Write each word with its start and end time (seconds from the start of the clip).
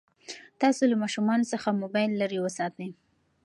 تاسو 0.61 0.81
له 0.91 0.95
ماشومانو 1.03 1.49
څخه 1.53 1.77
موبایل 1.81 2.11
لرې 2.21 2.39
وساتئ. 2.41 2.89